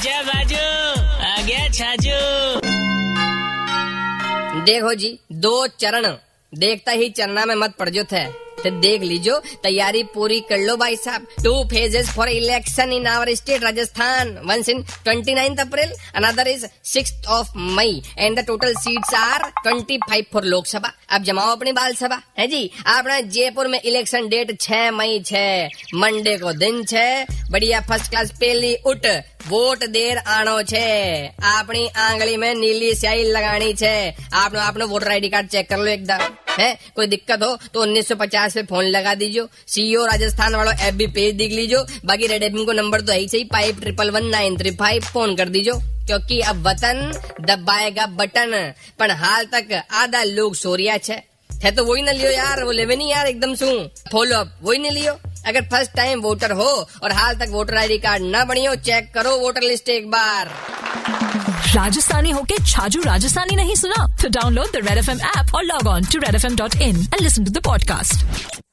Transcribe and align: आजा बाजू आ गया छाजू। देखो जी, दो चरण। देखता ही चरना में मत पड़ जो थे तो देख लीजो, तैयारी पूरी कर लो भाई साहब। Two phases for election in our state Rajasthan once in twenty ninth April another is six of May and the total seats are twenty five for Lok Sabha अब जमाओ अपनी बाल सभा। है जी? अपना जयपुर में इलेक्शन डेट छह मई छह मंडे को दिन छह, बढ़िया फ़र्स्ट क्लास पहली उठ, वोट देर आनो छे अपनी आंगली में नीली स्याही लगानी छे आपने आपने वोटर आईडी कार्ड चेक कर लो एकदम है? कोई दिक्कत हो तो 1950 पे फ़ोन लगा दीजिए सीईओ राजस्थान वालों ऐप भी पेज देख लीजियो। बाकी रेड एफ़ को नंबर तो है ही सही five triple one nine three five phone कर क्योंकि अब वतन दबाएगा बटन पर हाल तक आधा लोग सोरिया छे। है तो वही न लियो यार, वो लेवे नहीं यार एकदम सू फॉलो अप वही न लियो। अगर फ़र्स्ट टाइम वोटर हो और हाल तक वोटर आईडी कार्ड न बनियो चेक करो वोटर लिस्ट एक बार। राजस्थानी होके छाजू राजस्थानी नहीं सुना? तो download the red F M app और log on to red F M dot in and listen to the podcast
आजा 0.00 0.20
बाजू 0.22 0.56
आ 0.56 1.42
गया 1.46 1.64
छाजू। 1.76 2.18
देखो 4.64 4.92
जी, 4.94 5.10
दो 5.44 5.66
चरण। 5.80 6.06
देखता 6.52 6.92
ही 6.92 7.08
चरना 7.18 7.44
में 7.46 7.54
मत 7.54 7.74
पड़ 7.78 7.88
जो 7.88 8.04
थे 8.12 8.24
तो 8.62 8.70
देख 8.80 9.02
लीजो, 9.02 9.36
तैयारी 9.62 10.02
पूरी 10.14 10.40
कर 10.48 10.58
लो 10.58 10.76
भाई 10.76 10.96
साहब। 10.96 11.26
Two 11.44 11.52
phases 11.68 12.10
for 12.16 12.28
election 12.28 12.92
in 12.92 13.06
our 13.06 13.34
state 13.34 13.62
Rajasthan 13.64 14.36
once 14.46 14.68
in 14.68 14.82
twenty 15.04 15.34
ninth 15.34 15.60
April 15.60 15.92
another 16.16 16.48
is 16.48 16.66
six 16.92 17.12
of 17.28 17.52
May 17.76 18.02
and 18.18 18.38
the 18.38 18.46
total 18.46 18.74
seats 18.80 19.14
are 19.14 19.48
twenty 19.62 19.98
five 20.08 20.24
for 20.32 20.44
Lok Sabha 20.54 20.92
अब 21.10 21.22
जमाओ 21.24 21.52
अपनी 21.52 21.72
बाल 21.72 21.94
सभा। 21.94 22.20
है 22.38 22.46
जी? 22.46 22.70
अपना 22.88 23.20
जयपुर 23.20 23.68
में 23.68 23.80
इलेक्शन 23.80 24.28
डेट 24.28 24.60
छह 24.60 24.90
मई 24.90 25.18
छह 25.26 25.96
मंडे 25.96 26.36
को 26.38 26.52
दिन 26.54 26.82
छह, 26.84 27.24
बढ़िया 27.50 27.80
फ़र्स्ट 27.80 28.10
क्लास 28.10 28.30
पहली 28.32 28.74
उठ, 28.86 29.06
वोट 29.48 29.84
देर 29.88 30.18
आनो 30.18 30.62
छे 30.62 31.26
अपनी 31.50 31.86
आंगली 31.98 32.36
में 32.36 32.54
नीली 32.54 32.94
स्याही 32.94 33.24
लगानी 33.24 33.72
छे 33.74 33.94
आपने 34.34 34.60
आपने 34.60 34.84
वोटर 34.84 35.08
आईडी 35.08 35.28
कार्ड 35.28 35.48
चेक 35.48 35.68
कर 35.68 35.78
लो 35.78 35.86
एकदम 35.86 36.28
है? 36.52 36.74
कोई 36.96 37.06
दिक्कत 37.06 37.42
हो 37.42 37.56
तो 37.74 37.84
1950 37.86 38.54
पे 38.54 38.62
फ़ोन 38.64 38.84
लगा 38.86 39.14
दीजिए 39.14 39.46
सीईओ 39.66 40.04
राजस्थान 40.06 40.54
वालों 40.54 40.74
ऐप 40.74 40.94
भी 40.94 41.06
पेज 41.08 41.34
देख 41.34 41.52
लीजियो। 41.52 41.84
बाकी 42.04 42.26
रेड 42.26 42.42
एफ़ 42.42 42.56
को 42.56 42.72
नंबर 42.72 43.00
तो 43.00 43.12
है 43.12 43.18
ही 43.18 43.28
सही 43.28 43.44
five 43.52 43.80
triple 43.80 44.10
one 44.10 44.26
nine 44.28 44.58
three 44.58 44.70
five 44.76 45.02
phone 45.04 45.36
कर 45.36 45.48
क्योंकि 46.10 46.38
अब 46.40 46.66
वतन 46.66 47.12
दबाएगा 47.40 48.06
बटन 48.18 48.52
पर 48.98 49.10
हाल 49.16 49.44
तक 49.44 49.82
आधा 49.92 50.22
लोग 50.22 50.54
सोरिया 50.54 50.96
छे। 50.98 51.14
है 51.62 51.70
तो 51.70 51.84
वही 51.84 52.02
न 52.02 52.08
लियो 52.08 52.30
यार, 52.30 52.62
वो 52.64 52.72
लेवे 52.72 52.96
नहीं 52.96 53.10
यार 53.10 53.26
एकदम 53.26 53.54
सू 53.54 53.66
फॉलो 54.12 54.36
अप 54.36 54.58
वही 54.62 54.78
न 54.78 54.92
लियो। 54.92 55.12
अगर 55.46 55.62
फ़र्स्ट 55.62 55.92
टाइम 55.92 56.20
वोटर 56.20 56.52
हो 56.52 56.68
और 57.02 57.12
हाल 57.12 57.34
तक 57.34 57.48
वोटर 57.50 57.76
आईडी 57.76 57.98
कार्ड 57.98 58.22
न 58.26 58.44
बनियो 58.44 58.74
चेक 58.88 59.12
करो 59.14 59.36
वोटर 59.36 59.62
लिस्ट 59.62 59.88
एक 59.88 60.10
बार। 60.10 60.50
राजस्थानी 61.74 62.30
होके 62.30 62.56
छाजू 62.64 63.02
राजस्थानी 63.02 63.56
नहीं 63.56 63.74
सुना? 63.74 64.06
तो 64.22 64.28
download 64.28 64.72
the 64.72 64.86
red 64.88 64.98
F 64.98 65.10
M 65.10 65.20
app 65.28 65.54
और 65.54 65.64
log 65.64 65.86
on 65.86 66.04
to 66.04 66.18
red 66.18 66.34
F 66.34 66.46
M 66.46 66.56
dot 66.56 66.76
in 66.76 66.96
and 66.96 67.20
listen 67.20 67.44
to 67.44 67.50
the 67.50 67.64
podcast 67.64 68.68